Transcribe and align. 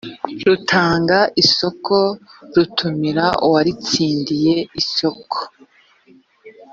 rutanga 0.47 1.17
isoko 1.43 1.95
rutumira 2.53 3.25
uwatsindiye 3.45 4.55
isoko 4.81 5.37